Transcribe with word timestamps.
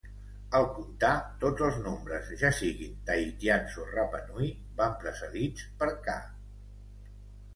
Al 0.59 0.63
comptar, 0.75 1.09
tots 1.41 1.65
els 1.65 1.75
nombres, 1.87 2.31
ja 2.43 2.51
siguin 2.59 2.95
tahitians 3.09 3.77
o 3.83 3.85
rapanui, 3.91 4.49
van 4.81 4.95
precedits 5.03 5.67
per 5.83 5.91
"ka". 6.09 6.17